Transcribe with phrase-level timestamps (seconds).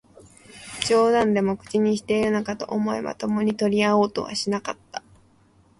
[0.89, 5.03] 冗談でも口にしているのかと思い、まともに取り合おうとはしなかった